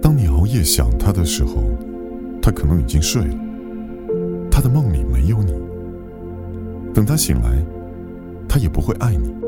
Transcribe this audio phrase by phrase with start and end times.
[0.00, 1.62] 当你熬夜想他的时候
[2.40, 3.34] 他可能已经睡了。
[4.50, 5.52] 他的梦里没有你。
[6.94, 7.64] 等他醒来
[8.48, 9.47] 他也不会爱你。